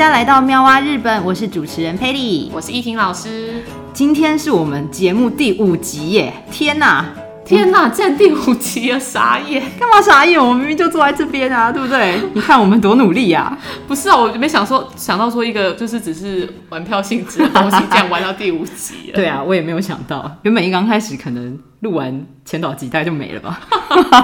[0.00, 3.62] 家来到喵蛙日本，我是主持人佩丽，我是依婷老师。
[3.92, 6.32] 今天是我们节目第五集耶！
[6.50, 7.04] 天哪！
[7.44, 9.62] 天呐，竟然第五集了，傻眼！
[9.78, 10.40] 干嘛傻眼？
[10.40, 12.18] 我们明明就坐在这边啊，对不对？
[12.32, 13.58] 你看我们多努力啊！
[13.86, 19.12] 不是啊，我没想说想到说一个就是只是玩票性质的东西，竟然玩到第五集了。
[19.16, 23.60] 对啊，我也没有想到，原本一刚开始可能录完前导集大概就没了吧。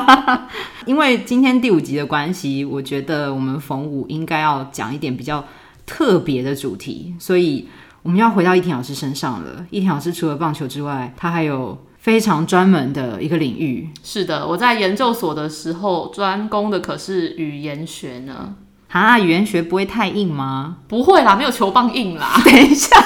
[0.87, 5.45] 因为今天第五集的关系，我觉得我们逢五应该要讲一点比较
[5.87, 7.69] 特别的主题，所以
[8.03, 9.65] 我们要回到依婷老师身上了。
[9.71, 11.83] 依婷老师除了棒球之外，他还有。
[11.99, 13.91] 非常专门的一个领域。
[14.05, 18.55] 是的，我在研究所的时候专攻的可是语言学呢。
[18.91, 20.77] 啊，语言学不会太硬吗？
[20.87, 22.41] 不会啦，没有球棒硬啦。
[22.47, 22.97] 等一下，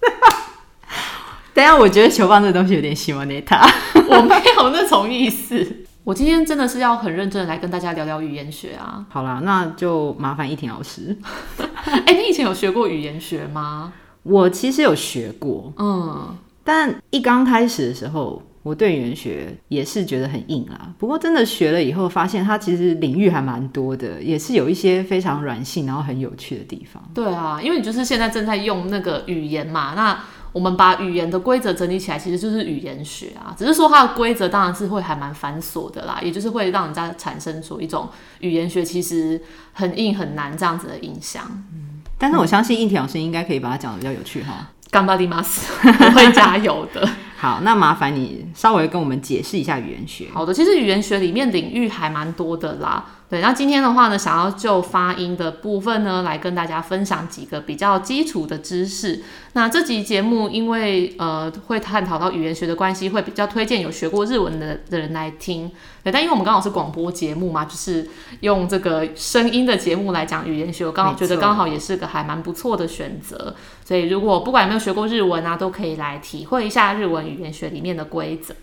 [1.54, 3.66] 等一下，我觉得球棒这个东西有点喜欢你他。
[4.06, 5.81] 我没有那种意思。
[6.04, 9.06] 我今天真的是要很认真的来跟大家聊聊语言学啊。
[9.08, 11.16] 好啦，那就麻烦一婷老师。
[11.86, 13.92] 哎、欸，你以前有学过语言学吗？
[14.24, 16.36] 我其实有学过，嗯。
[16.64, 20.92] 但一刚开始的时候，我对语言学也是觉得很硬啊。
[20.98, 27.00] 不过真的学了以后，发现它其实领域还蛮多的，也是有一些非常软性，然后很有趣的地方。
[27.14, 30.18] 对啊，因为你就是现在正在用那个语言嘛，那
[30.51, 33.53] 我们把语言的规则整理起来，其实就是语言学啊。
[33.57, 39.41] 只是说它的规则当然是会还蛮繁琐的啦，也就是会让人家产生出一种语言学其实
[39.73, 41.43] 很硬很难这样子的印象。
[41.73, 44.69] 嗯，但是我相信依婷老师应该可以把它讲得比较有趣哈。
[44.93, 47.07] 顽张ります，我会加油的。
[47.42, 50.28] 好，那麻烦你稍微跟我们解释一下语言学。
[50.32, 53.04] 好的，其实语言学里面领域还蛮多的啦。
[53.28, 59.24] 对，那今天的话呢，想要就发音的部分呢，来跟大家分享几个比较基础的知识。
[59.54, 65.68] 那这集节目因为呃会探讨到语言学的关系，会比较推荐有学过日文的的人来听。
[66.04, 68.06] 对，但因为我们刚好是广播节目嘛，就是
[68.40, 73.56] 用这个声音的节目来讲语言学，我刚好觉得刚好也是个还蛮不错的选择。
[73.84, 78.54] 所以如果不管有没有学过日文啊，都可以来体会一下日文语言学里面的规则。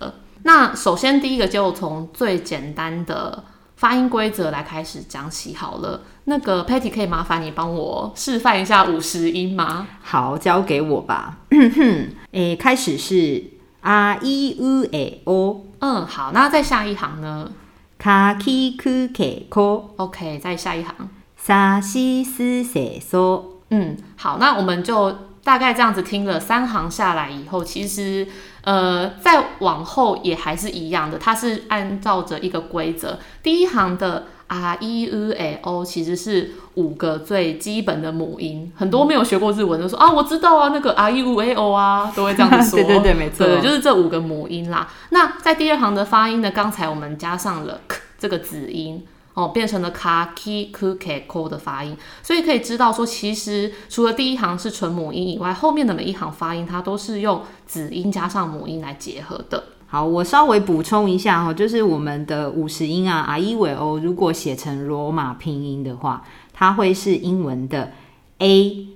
[0.44, 3.44] 那首先第一个就从最简单的。
[3.76, 6.02] 发音规则来开始讲起好了。
[6.26, 9.88] 那个 Patty 可以麻烦你帮我示范一下五十音吗？
[10.04, 11.38] 好，交给我吧。
[11.50, 13.42] 诶、欸，开始是
[13.80, 15.62] 啊一乌诶哦。
[15.80, 17.50] 嗯，好，那再下一行呢？
[17.98, 19.86] 卡基库克科。
[19.96, 20.94] OK，再下一行。
[21.38, 23.59] 沙西斯塞索。
[23.70, 25.12] 嗯，好，那我们就
[25.44, 28.28] 大概这样子听了三行下来以后，其实。
[28.62, 33.18] 呃，再往后也还是一样的，它是按照着一个规则。
[33.42, 42.84] 第一行的 r e u a o 其实是五个最基本的母音，很多没有学过日文的说啊，我知道啊，那个 r e u a o 啊，都会这样子说。
[42.84, 44.90] 对对对，没错，对，就是这五个母音啦。
[45.12, 49.04] 那在第二行的发音呢，刚才我们加上了 k 这个子音。
[49.40, 59.64] 哦，变成了卡 ki ku ke ko 的发音，所以可以知道说，其实除了第一行是纯母音以外，后面的每一行发音它都是用子音加上母音来结合的。
[59.88, 66.22] 好，我稍微补充一下哈，就是我们的五十音啊，a i u e o，如果写成罗马拼音的话，
[66.54, 67.94] 它会是英文的
[68.40, 68.88] a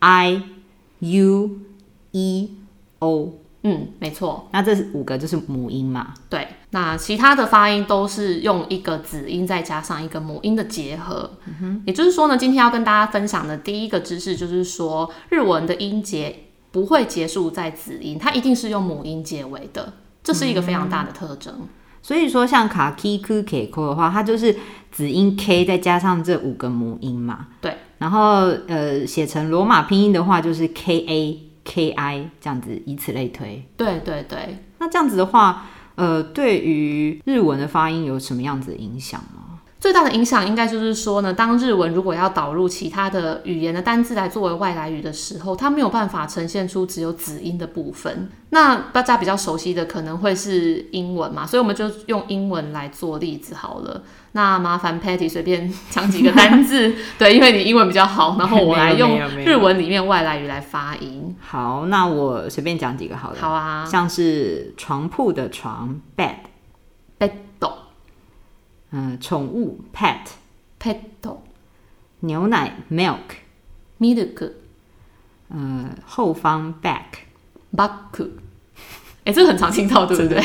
[0.00, 0.42] i
[0.98, 1.50] u
[2.10, 2.50] e
[2.98, 3.41] o。
[3.64, 4.48] 嗯，没错。
[4.52, 6.14] 那这是五个就是母音嘛？
[6.28, 6.48] 对。
[6.70, 11.30] 那其他的发音都是用一个子音再加上一个母音的结合。
[11.46, 11.82] 嗯哼。
[11.86, 19.92] 也就是说呢，今天要跟大家分享的第一个知识就是说，日文的音节不会结束在子音，它一定是用母音结尾的，
[20.24, 21.54] 这是一个非常大的特征。
[21.60, 21.68] 嗯。
[22.02, 24.56] 所以说，像卡 k ku ke ko 的话，它就是
[24.90, 27.46] 子音 k 再加上这五个母音嘛。
[27.60, 27.76] 对。
[27.98, 31.51] 然后呃，写成罗马拼音的话，就是 k a。
[31.64, 33.64] K I 这样子，以此类推。
[33.76, 39.41] 对对对，那这样子的话，呃，对于日文的发音有什么样子的影响吗？
[39.82, 48.28] 最大的影响应该就是说呢，当日文如果要导入其他的语言的单字来作为外来语的时候，它没有办法呈现出只有子音的部分。
[48.50, 54.04] 那大家比较熟悉的可能会是英文嘛，所以我们就用英文来做例子好了。
[54.30, 61.34] 那麻烦 Patty 随便讲几个单字， 对，因为你英文比较好，然后我来用日文里面外来语来发音。
[61.40, 63.36] 好，那我随便讲几个好了。
[63.40, 67.32] 好啊，像是床铺的床 bed，bed。
[68.92, 70.96] 嗯，宠物 pet，pet，
[72.20, 74.52] 牛奶 milk，milk，
[75.48, 78.28] 嗯，后方 back，back，
[79.24, 80.40] 哎，这个很常听到，对不对？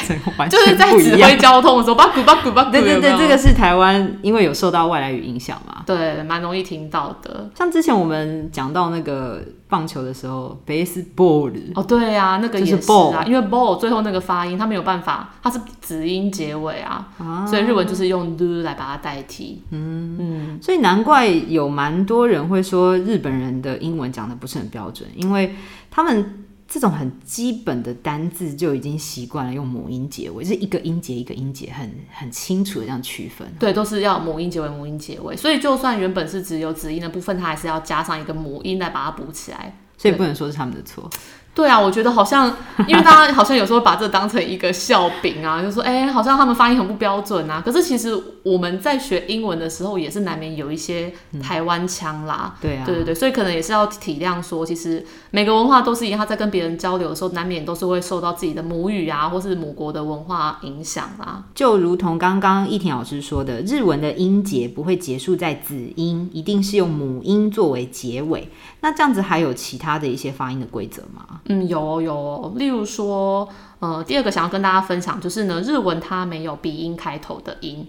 [0.50, 3.02] 就是在指挥交通的时候，back，back，back，对对？
[3.02, 7.50] 对，这个是台湾，因为有受到外来语影响嘛，对，蛮容易听到的。
[7.56, 19.62] 像之前我们讲到那个棒球的时候，baseball 哦，对啊，那个也是啊，是 ball 因为 ball 最后那个发音，它没有办法，它是子音结尾啊，啊所以日文就是用 l 来把它代替。
[19.72, 25.56] 嗯嗯，所以难怪有蛮多人会说日本人的英文讲的不是很标准，因为
[25.92, 26.44] 他们。
[26.68, 33.48] 这种很基本的单字就已经习惯了用母音结尾，就是一个音节一个音节很很清楚的这样区分。
[33.58, 35.36] 对，都是要母音结尾，母音结尾。
[35.36, 39.78] 所以就算原本是只有子音的部分，它还是要加上一个母音来把它补起来。
[39.98, 41.10] 所以不能说是他们的错。
[41.57, 42.56] 对啊，我觉得好像，
[42.88, 47.59] 因为大家好像有时候把这当成一个笑柄啊，就说，哎、欸，好像他们发音很不标准啊。
[47.65, 51.12] 可是其实我们在学英文的时候，也是难免有一些
[51.42, 52.54] 台湾腔啦。
[52.54, 61.44] 嗯、对啊，对对对，所以可能也是要体谅说，其实每个文化都是一样，他在跟别人交流的时候，难免都是会受到自己的母语啊，或是母国的文化影响啦。
[61.56, 68.48] 就如同刚刚易婷老师说的，日文的音节不会结束在子音，一定是用母音作为结尾。
[68.81, 71.42] 那这样子还有其他的一些发音的规则吗？
[71.50, 73.48] 嗯，有有，例如说，
[73.80, 77.88] 呃，第二个想要跟大家分享就是呢，日文它没有鼻音开头的音。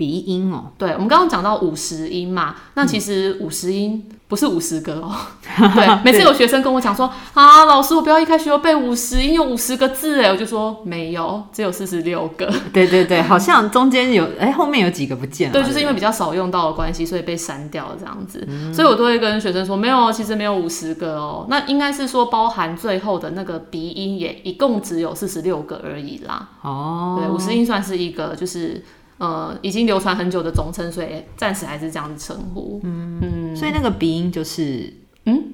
[0.00, 5.14] 鼻音哦，对，我们刚刚讲到五十音嘛，那其实五十音不是五十个哦。
[5.60, 12.50] 嗯、 对，每次有学生跟我讲说啊，老师，我不要一开始就背五十音，有五十个字哎，我就说没有，只有四十六个。
[12.72, 15.52] 对对对， 好像中间有哎，后面有几个不见了。
[15.52, 18.42] 对，就是因为比较少用到的关系，所以被删掉了这样子。
[18.48, 21.44] 嗯、所以我都会跟学生说，没有，其实没有五十个哦。
[21.50, 26.48] 那应该是说包含最后的那个鼻音也一共只有四十六个而已啦。
[26.62, 28.82] 哦，对，五十音算是一个就是。
[29.20, 32.80] 呃，已经流传很久的总称，所以暂时还是这样子称呼。
[32.84, 34.90] 嗯嗯，所以那个鼻音就是，
[35.26, 35.52] 嗯，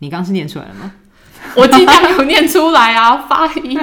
[0.00, 0.92] 你刚是念出来了吗？
[1.56, 3.78] 我尽量有念出来啊，发音。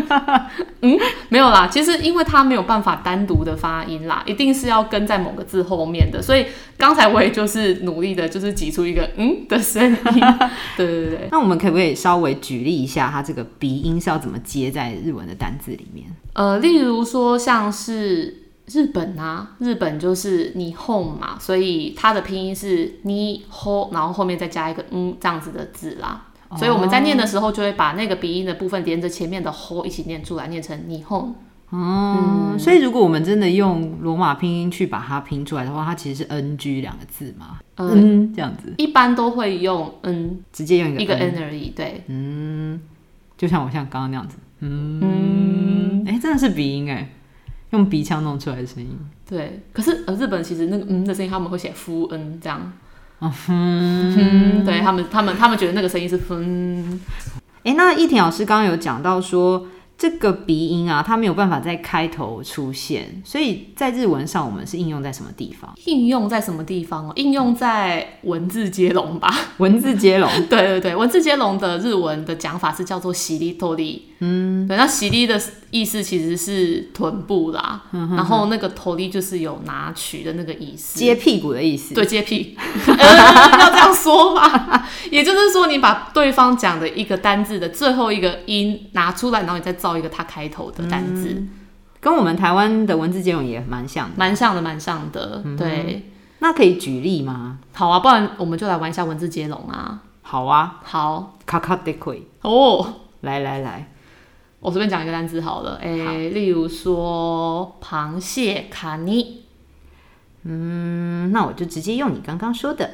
[0.82, 1.00] 嗯，
[1.30, 6.46] 没有啦，其实因为它没有办法单独的发音啦，一定是要跟在某个字后面的，所以
[6.78, 10.22] 刚才我也就是努力的，就是挤出一个嗯的声音。
[10.78, 16.06] 对对对，那我们可不可以稍微举例一下，它这个鼻音是要怎么接在日文的单字里面？
[16.34, 18.45] 呃，例如说像是。
[18.68, 26.26] 日本啊，日本就是你 home 嘛，所以它的拼音是日本，然后后面再加一个嗯这样子的字啦。
[26.50, 31.20] 哦、所以我们在念的时候，就会把那个鼻音的部分连着前面的吼一起念出来，念成日本。
[31.20, 31.36] 哦，
[31.72, 38.74] 嗯、所以如果我们真的用罗马拼音去把它拼出来的话，它其实是 ng 两个字嘛，嗯，这样子。
[38.78, 42.80] 一般都会用嗯，直接用一个 n, 一个 n 而已，对，嗯，
[43.36, 47.10] 就像我像刚刚那样子，嗯，哎、嗯欸，真的是鼻音哎。
[47.72, 48.98] 用鼻腔弄出来的声音，
[49.28, 49.64] 对。
[49.74, 52.74] 可是呃，日本其实那个嗯的声音，他们会写夫嗯这样，
[53.20, 57.00] 嗯哼，对他们，他们，他们觉得那个声音是嗯。
[57.64, 59.68] 哎、欸，那一婷老师刚刚有讲到说。
[59.99, 65.71] 这个鼻音啊，它没有办法在开头出现，所以在日文上我们是应用在什么地方？
[65.85, 67.13] 应用在什么地方？
[67.17, 69.31] 应用在文字接龙吧。
[69.59, 74.01] 文字接龙， 对对对，文字接龙的日文的讲法是叫做しりとり。
[74.23, 75.41] 嗯，对，那しり的
[75.71, 81.95] 意思其实是臀部啦，嗯、哼哼然后那个とり就是有拿取的那个意思，接屁股的意思。
[81.95, 82.55] 对，接屁，
[82.87, 84.85] 呃、要这样说嘛？
[85.11, 89.77] 也就是说，你把对方讲的一个单字的最后一个音拿出来，然后你再。
[89.86, 91.50] 造一个它开头的单字，嗯，
[92.02, 95.44] 跟我们台湾的文字接龙也蛮像的，蛮像的，蛮像的。
[95.46, 96.10] 嗯、对，
[96.40, 97.60] 那可以举例吗？
[97.74, 100.02] 好啊，不然我们就来玩一下文字接龙啊。
[100.24, 103.92] 好啊，好，卡卡得奎哦，来来来，
[104.60, 105.76] 我随便讲一个单词好了。
[105.76, 109.44] 哎、欸，例如说螃蟹卡尼，
[110.42, 112.90] 嗯，那我就直接用你刚刚说的。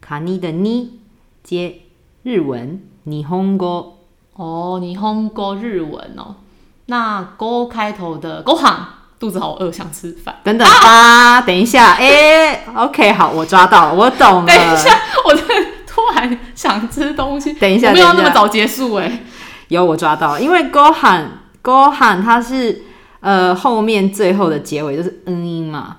[0.00, 1.00] 卡尼的尼
[1.42, 1.80] 接
[2.22, 2.80] 日文。
[3.06, 3.93] 霓虹语。
[4.36, 6.34] 哦，霓虹语日文哦，
[6.86, 8.86] 那“勾”开头的“勾行”，
[9.20, 10.34] 肚子好饿，想吃饭。
[10.42, 14.46] 等等啊，等一下，哎、欸、，OK，好，我抓到了，我懂了。
[14.46, 14.90] 等一下，
[15.24, 15.32] 我
[15.86, 17.52] 突然想吃东西。
[17.54, 19.20] 等一下，没有那么早结束哎。
[19.68, 21.30] 有，我抓到了，因为“勾行
[21.62, 22.82] ”“勾行”它是
[23.20, 25.98] 呃后面最后的结尾就是嗯音嘛。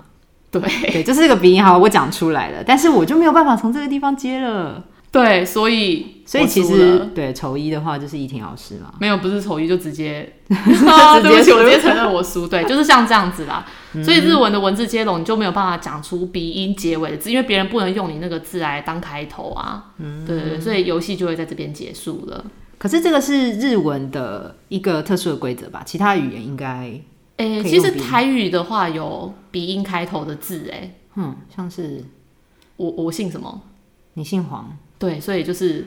[0.51, 0.61] 对
[0.91, 4.83] 对，就是这个鼻音，好，我讲出来了，但是我就没有办法从这个地方接了。
[5.15, 13.65] 对，所以所以其实对丑一的话就是易婷老师嘛，没有不是丑一就直接， 对不起，我直接承认我输，对， 就是像这样子啦。
[13.93, 19.93] 嗯、所以日文的文字接龙你就没有办法讲出鼻音结尾的字，因为别人不能用你那个字来当开头啊。
[19.99, 22.43] 嗯，对对，所以游戏就会在这边结束了。
[22.77, 25.81] 可是这个是日文的一个特殊的规则吧？
[25.85, 26.99] 其他语言应该，
[27.37, 32.03] 诶、欸，其实台语的话有鼻音开头的字，诶，嗯，像是
[32.75, 33.61] 我我姓什么？
[34.15, 34.77] 你姓黄。
[35.05, 35.85] 对，所以就是，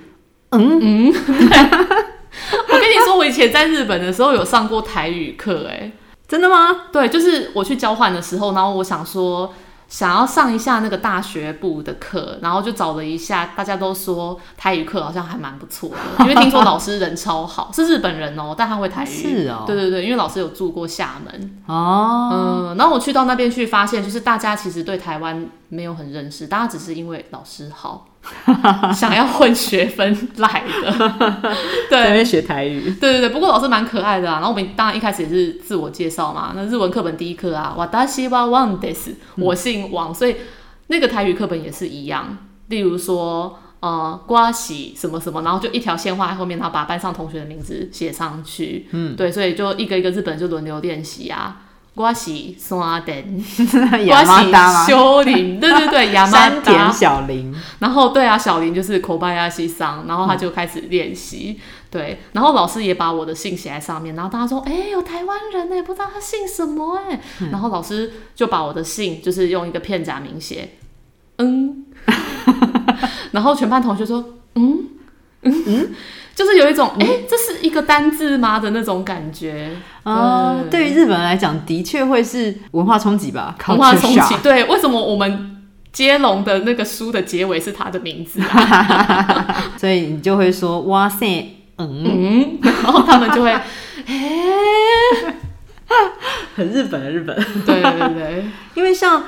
[0.50, 5.90] 嗯嗯， 我跟你说，我以前在日本的时候有上过台语课，哎，
[6.28, 6.82] 真的吗？
[6.92, 9.52] 对，就是我去交换的时候，然后我想说，
[9.88, 19.06] 想要上一下那个大学部的课，然后就找了一下，大家都说台语课好像还蛮不错的，因为听说老师人超好，是日本人哦，但他会台语。
[19.06, 19.64] 是哦。
[19.66, 21.60] 对对对，因为老师有住过厦门。
[21.66, 22.30] 哦。
[22.32, 28.08] 嗯，然后我去到那边去，发现就是大家其实对台湾没有很认识，大家只是因为老师好。
[28.93, 30.91] 想要混学分来的，
[31.89, 33.29] 对，在那边学台语，对对对。
[33.29, 34.36] 不过老师蛮可爱的啊。
[34.36, 36.53] 然后我们当然一开始也是自我介绍嘛。
[36.55, 40.38] 那日文课本第一课啊，わたしはワンです，我姓王，所以
[40.88, 42.38] 那个台语课本也是一样。
[42.67, 48.88] 例如说，呃，瓜喜什么什么，然后就一条线画在后面，然后把班上同学的名字写上去。
[48.91, 51.62] 嗯，对，所以就一个一个日本人就轮流练习啊。
[51.99, 53.12] 瓜喜松阿登，
[54.07, 57.52] 瓜喜修林，对对对， 山田小林。
[57.81, 61.59] 然后对啊，小林就是口巴亚西桑，然后他就开始练习。
[61.59, 67.21] 嗯、对，然后老师也把我的姓写在上面，然后大家说，哎、欸，有台湾人哎，不知道他姓什么哎。
[67.40, 70.76] 嗯、然后老师就把我的姓就是用一个片假名写，
[71.38, 71.85] 嗯，
[73.33, 74.25] 然后全班同学说，
[74.55, 74.87] 嗯
[75.43, 75.64] 嗯。
[75.67, 75.95] 嗯
[76.38, 79.73] 就是有一种哎、欸，这是一个单字吗的那种感觉
[80.04, 80.54] 啊。
[80.71, 83.57] 对，对于日本人来讲，的确会是文化冲击吧。
[83.66, 84.64] 文化冲击，对。
[84.66, 89.64] 为什么我们接龙的那个书的结尾是他的名字啊？
[89.76, 93.52] 所以你就会说哇塞，嗯，嗯，然后他们就会
[96.54, 97.37] 很日本的日本。
[97.66, 99.25] 对对对，因为像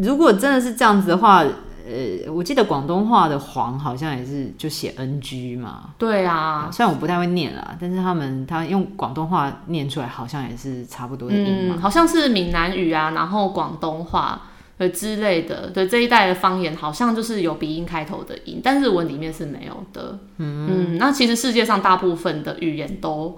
[0.00, 1.44] 如果真的是这样子的话。
[1.88, 5.90] 呃，我记得广东话的“黄”好像也是就写 “ng” 嘛。
[5.96, 11.76] 对啊，虽然我不太会念啦，但是他们他用广东话念出来，好像也是差不多的音嘛。
[11.76, 14.42] 嗯，好像是闽南语啊，然后广东话
[14.76, 20.18] 呃之类的，对这一代的方言，好像就是有鼻音开头的音，但日文里面是没有的。
[20.36, 23.36] 嗯嗯，那其实世界上大部分的语言都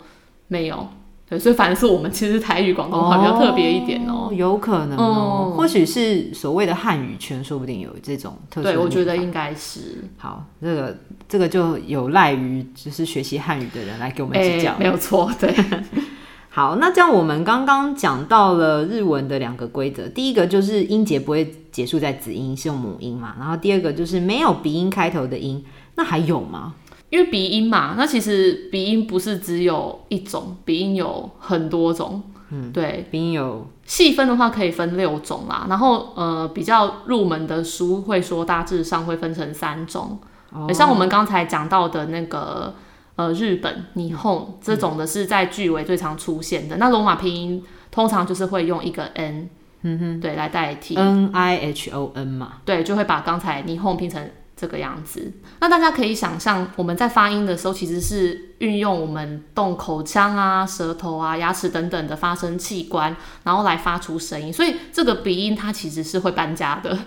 [0.49, 0.89] 没有。
[1.31, 8.73] 对，所以反正是我们其实台语、广东话比较特别一点哦、喔，有可能哦、喔，嗯、或许是所谓的汉语圈，说不定有这种特殊的。
[8.73, 10.03] 对，我觉得应该是。
[10.17, 15.31] 好，这个这个就有赖于就是学习汉语的人来给我们指教、欸，没有错。
[15.39, 15.55] 对，
[16.51, 26.75] 好，那这样我们刚刚讲到了日文的两个规则，第一个就是音节不会结束在子音，是用母音嘛，然后第二个就是没有鼻音开头的音，那还有吗？
[27.11, 32.23] 因为鼻音嘛，那其实鼻音不是只有一种，鼻音有很多种。
[32.53, 35.67] 嗯，对，鼻音有细分的话可以分六种啦。
[35.69, 40.19] 然后呃，比较入门的书会说大致上会分成三种。
[40.53, 42.75] 哦，像我们刚才讲到的那个
[43.17, 46.77] 呃日本霓虹这种的是在句尾最常出现的。
[46.77, 49.49] 嗯，那罗马拼音通常就是会用一个 n，
[49.83, 54.31] 嗯哼，对，来代替 n i h o n 嘛，对，就会把刚才霓虹拼成。
[54.61, 64.53] 这个样子，那大家可以想象，我们在发音的时候，其实是运用我们动口腔啊、舌头啊、牙齿等等的发声器官，然后来发出声音。
[64.53, 66.99] 所以这个鼻音它其实是会搬家的，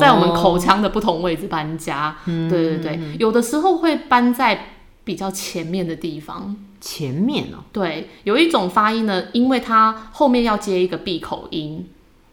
[0.00, 2.16] 在我们口腔的不同位置搬家。
[2.24, 4.68] 哦、对对对，有的时候会搬在
[5.04, 6.56] 比较前面的地方。
[6.80, 11.86] 前面哦，对，有一种发音呢，因为它后面要接一个闭口音。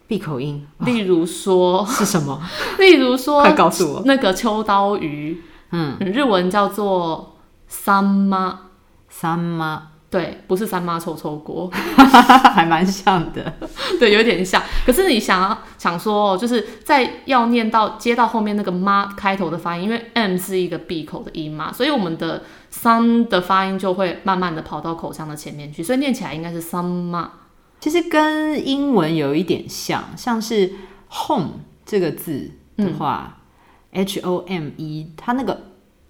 [0.10, 2.42] 闭口音， 例如说是什么？
[2.80, 5.40] 例如说，快告诉我，那个秋刀鱼，
[5.72, 7.38] 嗯，日文叫做
[7.68, 8.62] 三妈，
[9.08, 11.70] 三妈，对，不是三妈臭臭锅，
[12.56, 13.54] 还蛮像的，
[14.00, 14.60] 对，有点像。
[14.84, 27.30] 可是你想要想说，就是在要念到接到后面那个妈开头的发音，因为 m 是一个闭口的音嘛，所以我们的三的发音就会慢慢的跑到口腔的前面去，所以念起来应该是三妈。
[27.80, 30.74] 其实跟英文有一点像，像是
[31.10, 31.52] home
[31.86, 33.38] 这个字的话，
[33.92, 35.62] 嗯，h o m e，它那个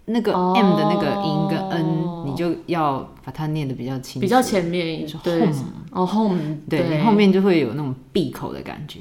[0.05, 5.47] 那个 m 的那个音跟 n，哦，你就要把它念的比较清楚，比较前面，对，
[5.91, 8.99] 哦 home，对，你后面就会有那种闭口的感觉。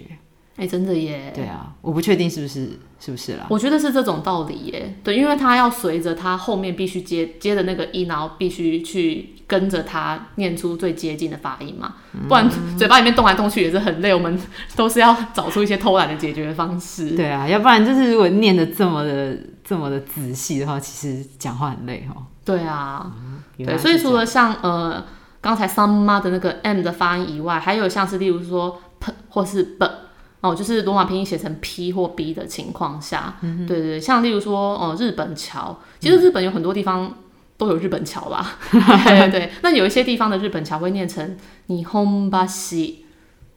[0.58, 1.32] 哎，真的耶！
[1.32, 3.46] 对啊，我不确定是不是是不是啦。
[3.48, 4.98] 我觉得是这种道理耶。
[5.04, 11.94] 对，因为他要随着他后面必须接接的那个音，然后必须去跟着他念出最接近的发音嘛，
[12.28, 14.12] 不然嘴巴里面动来动去也是很累。
[14.12, 14.36] 我们
[14.74, 17.10] 都是要找出一些偷懒的解决方式。
[17.10, 22.26] 对啊，要不然就是如果念的这么的这么的仔细的话，其实讲话很累哦。
[22.44, 25.06] 对啊，嗯、对，所以除了像呃
[25.40, 29.88] 刚才 some 的那个 m 的发音以外，还有像是例如说 p 或是 b。
[30.40, 37.12] 哦，就是罗马拼音写成 P 或 B 的情况下，嗯、哼对对，像例如说，哦、呃，日本桥，其实日本有很多地方
[37.56, 38.56] 都有日本桥吧？
[38.70, 41.82] 嗯、对对对，那有一些地方的日本桥会念成日
[42.30, 42.92] 本桥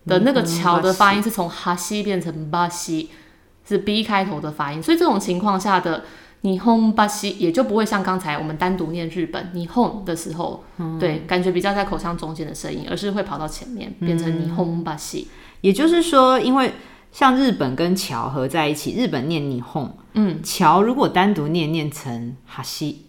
[0.07, 3.09] 的那个桥的发音是从哈西变成巴西，
[3.63, 6.05] 是 B 开头的发音，所以这种情况下的
[6.41, 6.57] 日
[6.95, 15.19] 本桥也就不会像刚才我们单独念日本日本的时候，嗯、对，感觉比较在口腔中间的声音，而是会跑到前面变成日本桥。
[15.61, 16.73] 也就是说，因为
[17.11, 23.05] 像日本跟桥合在一起，日本念霓虹，嗯，桥如果单独念念成哈西，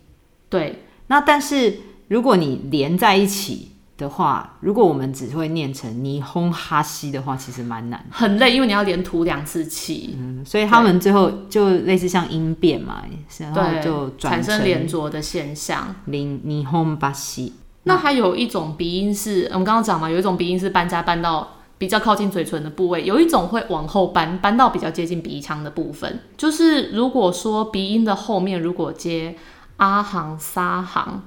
[0.49, 0.85] 对。
[1.09, 1.79] 那但是
[2.09, 10.17] 如果你连在一起的话，如果我们只会念成霓虹哈西的话，其实蛮难，很累，因为你要连吐两次气。
[10.19, 13.03] 嗯，所以他们最后就类似像音变嘛，
[13.39, 15.95] 然后就产生连着的现象。
[16.07, 17.53] 林霓虹巴西。
[17.85, 26.21] 那还有一种鼻音是，我们刚刚讲嘛，有一种鼻音是搬家搬到比较靠近嘴唇的部位，有一种会往后搬，搬到比较接近鼻腔的部分。
[26.37, 29.35] 就是如果说鼻音的后面如果接
[29.79, 31.25] 啊行、沙行、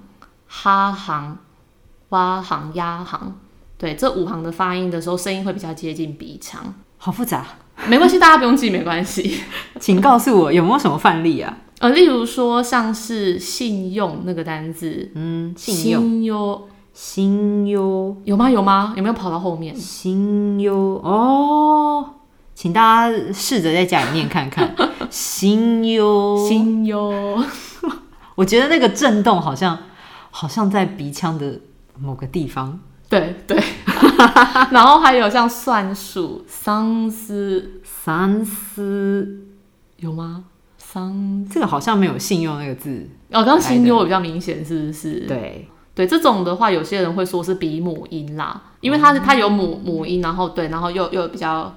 [0.47, 1.38] 哈行、
[2.07, 3.33] 哇行、呀行，
[3.77, 6.74] 对，这五行的发音的时候，声音会比较接近鼻腔。
[6.95, 7.45] 好复杂，
[7.89, 9.41] 没关系，大家不用记，没关系。
[9.81, 11.57] 请告诉我有没有什么范例啊？
[11.79, 16.62] 呃，例如说像是信用那个单字，嗯，信用，信用，
[16.96, 18.50] 信用有吗？
[18.50, 18.94] 有吗？
[18.96, 19.75] 有没有跑到后面？
[19.75, 20.74] 心忧
[21.04, 22.10] 哦，
[22.56, 24.74] 请大家试着在家里念看看。
[25.12, 27.44] 心忧，心忧，
[28.36, 29.78] 我觉得那个震动好像
[30.32, 31.60] 好像在鼻腔的
[32.00, 32.80] 某个地方。
[33.10, 33.62] 对对，
[34.72, 39.46] 然后还有像算术，三思，三思
[39.98, 40.46] 有吗？
[41.52, 45.25] 这个好像没有信用那个字哦，刚刚信用比较明显，是不是？
[45.28, 51.74] 对对，这种的话，有些人会说是比母音啦，因为它是它有母母音，然后对，然后又又比较。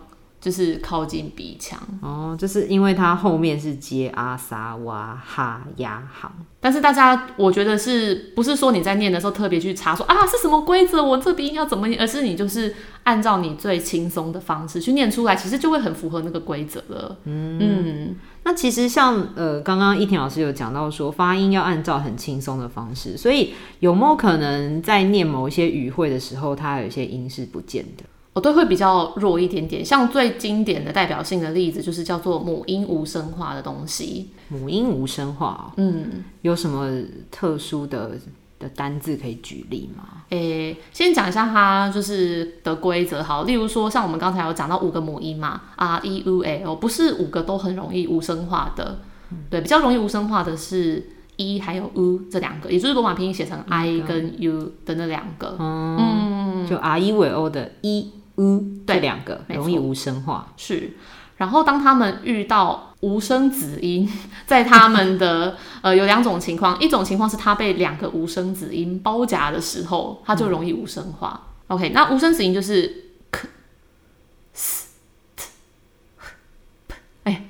[0.48, 17.18] 就是靠近鼻腔哦，就是因为它后面是接阿萨哇哈呀行，但是大家我觉得是不是说你在念的时候特别去查说啊是什么规则，我这鼻音要怎么念，而是你就是按照你最轻松的方式去念出来，其实就会很符合那个规则了。
[17.24, 28.04] 嗯嗯，那其实像呃刚刚一婷老师有讲到说发音要按照很轻松的方式，所以有没有可能在念某一些语汇的时候，它有一些音是不见的？
[28.38, 34.30] 我都会比较弱一点点，像最经典的代表性的例子就是叫做母音无声化的东西。
[34.46, 36.88] 母音无声化，嗯，有什么
[37.32, 38.12] 特殊的
[38.60, 40.22] 的单字可以举例吗？
[40.28, 49.00] 诶、欸，先讲一下它就是的规则好，例如说像我们刚才有讲到五个母音嘛，r e u l，不是五个都很容易无声化的，
[49.32, 51.04] 嗯、对，比较容易无声化的是
[51.38, 58.12] e 还有 u 这两个，也就是罗马拼音写成 i 跟 u 的那两个，嗯，嗯就 r e u o 的 e。
[58.38, 60.96] 嗯，对，两个容易无声化是。
[61.36, 64.10] 然后当他们遇到无声子音，
[64.46, 71.48] 在他们的 呃有两种情况，一种情况是他被两个无声子音包夹的时候，他就容易无声化。
[71.68, 73.04] 嗯、OK，那无声子音就是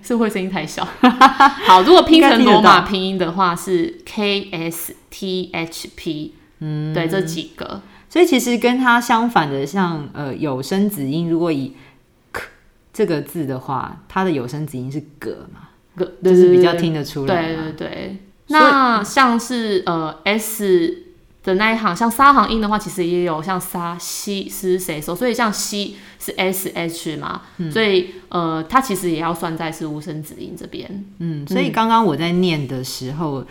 [0.03, 0.85] 是不是会声音太小？
[1.66, 6.35] 好，如果拼成罗马拼音的话是 k、s、t、h、p。
[6.61, 7.81] 嗯，对，这几个。
[8.10, 11.74] 所以其实跟它相反的像，像呃有声子音，如果以
[12.32, 12.42] k
[12.90, 17.46] 这个字的话，它的有声子音是格嘛，格就是比较听得出来。
[17.46, 18.16] 对对对。
[18.46, 21.02] 那像是呃 s
[21.44, 31.04] 的那一行，像沙行音的话，其实也有像沙西斯谁说，所以像西是 s h 嘛，嗯、所以呃它其实也要算在是无声子音这边。
[31.18, 33.44] 嗯，所以刚刚我在念的时候，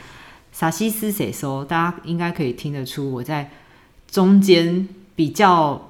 [0.52, 3.52] 沙西斯谁说，大家应该可以听得出我在。
[4.10, 5.90] 中间比较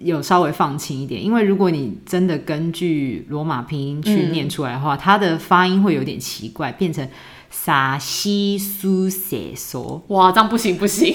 [0.00, 7.06] 有稍微放轻一点，因为如果你真的根据罗马拼音去念出来的话，嗯、它的发音会有点奇怪，变成
[7.50, 10.02] 沙西苏塞索。
[10.08, 11.14] 哇，这样不行 不行，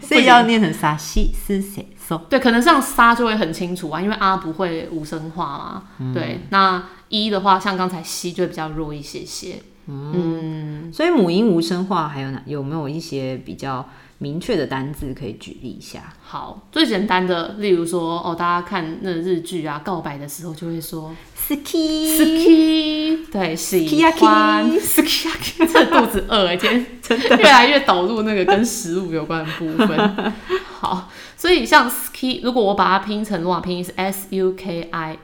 [0.00, 2.18] 所以要念成沙西苏塞索。
[2.28, 5.82] 对，可能这样沙就会很清楚啊，因为啊不会无声化嘛。
[5.98, 9.62] 嗯、对，那一的话，像刚才西就会比较弱一些些。
[9.86, 13.88] 嗯，嗯，所以母音无声化还有哪有没有一些比较？
[14.18, 16.12] 明确的单字可以举例一下。
[16.20, 25.28] 好，最简单的，例如说，哦，大家看那日剧啊，告白的时候就会说 “ski”，ski，对，喜欢 ski，
[25.72, 30.32] 这肚子饿哎，今天真的越来越导入那个跟食物有关的部分。
[30.80, 35.18] 好，所以像 ski，如果我把它拼成罗马拼音是 s u k i。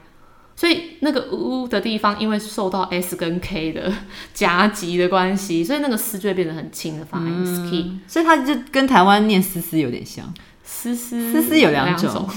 [0.55, 3.91] 所以那个呜的地方，因为受到 s 跟 k 的
[4.33, 7.25] 夹击的关系，所以那个丝就会变得很轻的发音。
[7.27, 10.33] 嗯、ski，所以它就跟台湾念丝丝有点像。
[10.63, 12.27] 丝丝丝丝有两种，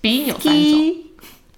[0.00, 0.94] 鼻音有三种。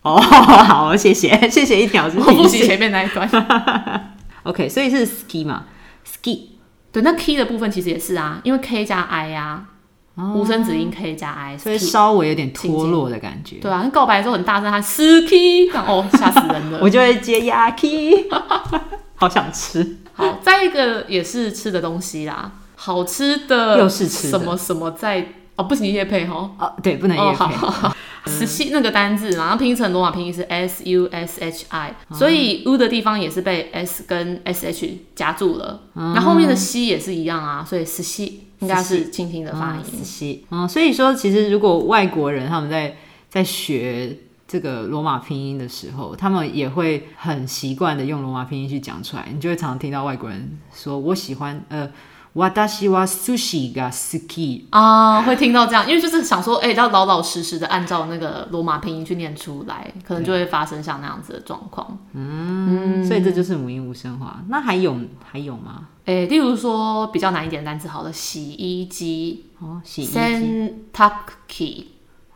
[0.03, 2.05] 哦， 好，谢谢， 谢谢一条。
[2.05, 4.17] 我复习前面那一段。
[4.43, 5.65] OK，所以是 ski 嘛
[6.07, 6.49] ，ski。
[6.93, 9.69] 对，那 k 的部分其实也是啊，因为 k 加 i 呀、啊。
[10.17, 13.57] 无声子音可以加 i，所以稍微有点脱落的感觉。
[13.57, 16.81] 对啊，告白的时候很大声，他 ski，哦，吓死人了。
[16.85, 18.27] 我就会接 yaki，
[19.17, 19.99] 好想吃。
[20.13, 25.21] 好，再一个也是吃的东西啦，好吃的，又是吃什么什么在
[25.57, 26.51] 哦，哦，不行夜配哦。
[26.59, 27.45] 哦，对，不能夜配。
[27.55, 27.95] 哦
[28.25, 35.81] 寿司那个单字，然后拼成罗马拼音是 S U S H I，所以 U 的地方也是被 S 跟 S H 夹住了。
[35.95, 40.45] 那、嗯、后面的 C 也是一样啊，所以寿司应该是轻轻的发音。
[40.51, 42.97] 嗯，所以说其实如果外国人他们在
[43.29, 44.17] 在学
[44.49, 51.91] 这个罗马拼音的时候，他们也会很习惯的用罗马拼音去讲出来，你就会常常听到外国人说：“我喜欢呃。”
[52.36, 61.98] わたしは寿司が好き啊，会听到这样，因为就是想说，哎、欸，要老老实实的按照那个罗马拼音去念出来，可能就会发生像那样子的状况。
[62.14, 64.44] 嗯，所以这就是母音无声化。
[64.50, 65.88] 那还有还有吗？
[66.06, 70.12] 哎、欸，例如说比较难一点的单词，好了，洗衣机哦，洗衣机。
[70.14, 71.12] 洗濯
[71.48, 71.88] 机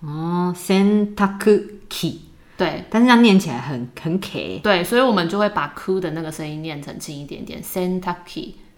[0.01, 0.73] 哦，洗
[1.15, 2.21] 濯机。
[2.57, 4.61] 对，但是这样念起来很很 K。
[4.63, 7.79] 对，所以我们就会把 Q 的那个声音念成轻一点点，洗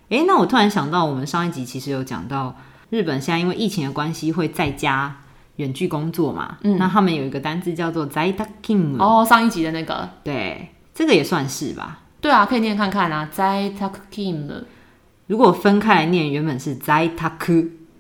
[0.09, 0.17] 濯机。
[0.17, 2.57] 哎，那我突然想到，我们上一集其实有讲到，
[2.91, 5.17] 日本现在因为疫情的关系会在家
[5.57, 9.03] 远距工作嘛，嗯，那他们有一个单字叫做在宅勤务。
[9.03, 12.01] 哦，上一集的那个，对，这个也算是吧？
[12.21, 14.65] 对啊，可以念看看啊，在宅勤务。
[15.27, 17.31] 如果分开来念，原本是在宅，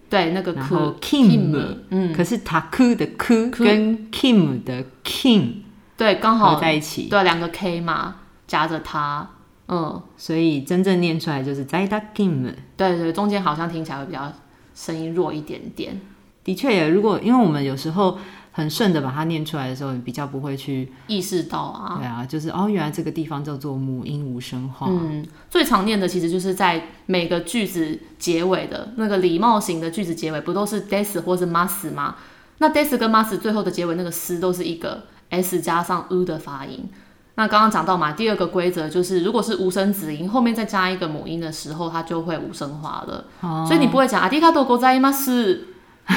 [0.08, 1.56] 对，那个然后勤务，
[1.90, 3.06] 嗯，可是宅的宅
[3.52, 5.52] 跟 kim 的 kim，，
[5.96, 8.16] 对，刚好合在一起，对，两个 K 嘛，
[8.46, 9.28] 夹着它。
[9.68, 12.50] 嗯，所以真正念出来就是在宅勤务。
[12.76, 14.32] 对对，中间好像听起来会比较
[14.74, 16.00] 声音弱一点点。
[16.42, 18.18] 的确也，如果因为我们有时候
[18.52, 21.98] 很顺的把它念出来的时候，你比较不会去意识到啊。
[21.98, 24.86] 对啊，就是哦，原来这个地方叫做母音无声化。
[24.88, 32.16] 嗯，最常念的其实就是在每个句子结尾的那个礼貌型的句子结尾，不都是 des 或是 mas 吗？
[32.56, 36.88] 那 des 跟 mas 最后的结尾那个 s 都是一个 s 加上 u 的发音。
[37.37, 43.25] 那刚刚讲到嘛，第二个规则就是，如果是无声子音后面再加一个母音的时候，它就会无声化了。
[43.41, 45.61] 哦、所以你不会讲ありがとうございます，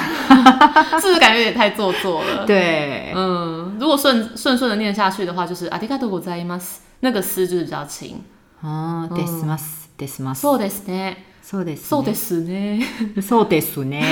[1.01, 2.45] 是不是感觉有点太做作了？
[2.47, 8.21] 对，嗯，如果顺顺顺的念下去的话，就是ありがとうございます，那个斯就是比较轻。
[8.63, 10.43] 哦、嗯，ですますですます。
[10.43, 11.17] そうですね。
[11.43, 11.89] そうです。
[11.89, 12.83] そうですね。
[13.23, 14.03] そうですね。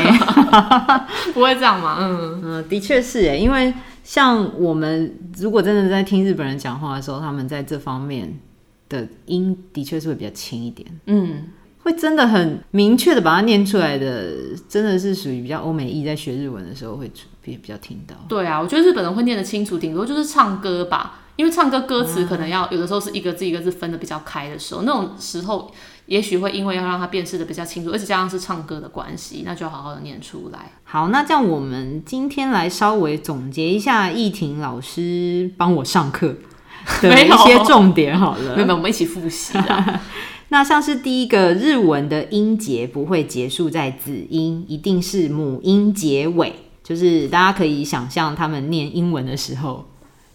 [1.35, 1.99] 不会这样吗？
[2.01, 3.75] 嗯嗯，的确是诶，因为。
[4.04, 8.40] 像我们如果真的在听日本人讲话的时候，他们在这方面
[8.88, 11.48] 的音的确是会比较轻一点，嗯，
[11.84, 14.34] 会真的很明确的把它念出来的，
[14.68, 18.16] 真的是属于比较欧美裔在学日文的时候会比比较听到。
[18.28, 25.72] 对啊，我觉得日本人会念得清楚，顶多就是唱歌吧，因为唱歌歌词可能要有的时候是一个字一个字分的比较开的时候，那种时候。
[26.10, 30.72] 也许会因为要让他辨识的比较清楚，而且加上是唱歌的关系，那就好好的念出来。
[30.84, 36.36] 好，那这样我们今天来稍微总结一下易婷老师帮我上课
[37.04, 38.56] 的一些重点好了。
[38.56, 40.02] 没有，没有，我们一起复习啊。
[40.50, 49.86] 那像是第一个，日文的音节不会结束在子音，一定是母音结尾，就是大家可以想象他们念英文的时候，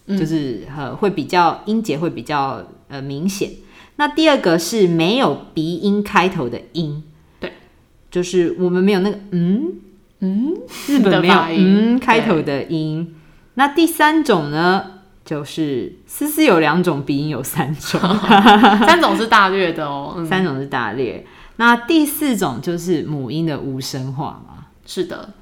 [0.06, 3.50] 嗯、就是呃会比较音节会比较呃明显。
[3.96, 7.02] 那第二个是没有鼻音开头的音，
[7.38, 7.52] 对，
[8.11, 9.72] 就是我们没有那个嗯
[10.20, 10.54] 嗯，
[10.88, 13.14] 日本没有嗯开头的音。
[13.54, 14.85] 那第三种呢，
[15.24, 18.00] 就是思思有两种鼻音，有三种，
[18.85, 21.24] 三种是大略的哦，嗯、三种是大略。
[21.57, 24.66] 那第四种就是母音的无声化嘛？
[24.85, 25.35] 是的，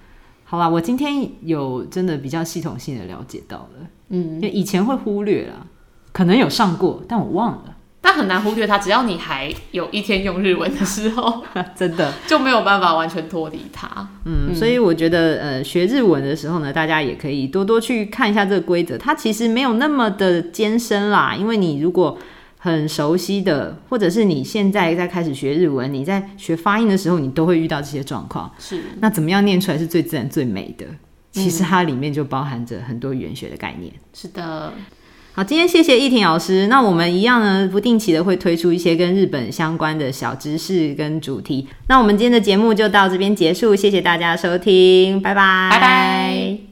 [0.45, 5.67] 好吧，我今天有真的比较系统性的了解到了，嗯，因为以前会忽略啦，
[6.13, 7.77] 可能有上过，但我忘了。
[8.05, 11.43] 但很难忽略它，只要你还有一天用日文的时候，
[11.77, 13.89] 真的就没有办法完全脱离它。
[14.25, 18.99] 嗯，嗯，所以我觉得，呃，学日文的时候呢，大家也可以多多去看一下这个规则。
[18.99, 22.19] 它其实没有那么的艰深啦，因为你如果
[22.59, 28.53] 很熟悉的，或者是你现在在开始学日文，你在学发音的时候，你都会遇到这些状况。
[28.59, 30.85] 是，那怎么样念出来是最自然、最美的？
[31.31, 33.93] 其实它里面就包含着很多语言学的概念。
[34.13, 34.73] 是的。
[35.35, 36.67] 好，今天谢谢易婷老师。
[36.67, 41.67] 那我们一样呢，不定期的会推出一些跟日本相关的小知识跟主题。
[41.89, 46.72] 那我们今天的节目就到这边结束，谢谢大家收听，拜拜，拜拜。